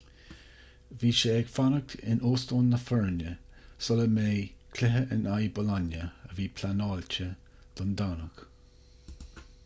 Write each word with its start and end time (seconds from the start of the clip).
bhí 1.01 1.09
sé 1.17 1.33
ag 1.39 1.49
fanacht 1.57 1.91
in 2.13 2.21
óstán 2.29 2.69
na 2.75 2.79
foirne 2.85 3.33
sula 3.87 4.07
mbeidh 4.13 4.79
cluiche 4.79 5.03
in 5.17 5.29
aghaidh 5.33 5.53
bolonia 5.59 6.07
a 6.29 6.33
bhí 6.39 6.47
pleanáilte 6.61 7.27
don 7.81 7.93
domhnach 8.01 8.41